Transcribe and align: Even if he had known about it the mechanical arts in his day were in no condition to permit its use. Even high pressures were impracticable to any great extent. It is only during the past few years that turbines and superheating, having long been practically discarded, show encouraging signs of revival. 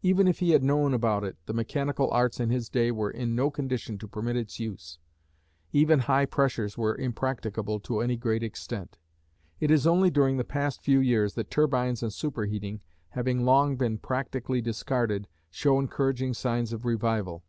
Even 0.00 0.28
if 0.28 0.38
he 0.38 0.50
had 0.50 0.62
known 0.62 0.94
about 0.94 1.24
it 1.24 1.36
the 1.46 1.52
mechanical 1.52 2.08
arts 2.12 2.38
in 2.38 2.50
his 2.50 2.68
day 2.68 2.92
were 2.92 3.10
in 3.10 3.34
no 3.34 3.50
condition 3.50 3.98
to 3.98 4.06
permit 4.06 4.36
its 4.36 4.60
use. 4.60 5.00
Even 5.72 5.98
high 5.98 6.24
pressures 6.24 6.78
were 6.78 6.94
impracticable 6.94 7.80
to 7.80 7.98
any 8.00 8.16
great 8.16 8.44
extent. 8.44 8.96
It 9.58 9.72
is 9.72 9.84
only 9.84 10.08
during 10.08 10.36
the 10.36 10.44
past 10.44 10.82
few 10.84 11.00
years 11.00 11.34
that 11.34 11.50
turbines 11.50 12.00
and 12.04 12.12
superheating, 12.12 12.78
having 13.08 13.44
long 13.44 13.74
been 13.76 13.98
practically 13.98 14.60
discarded, 14.62 15.26
show 15.50 15.80
encouraging 15.80 16.34
signs 16.34 16.72
of 16.72 16.84
revival. 16.84 17.42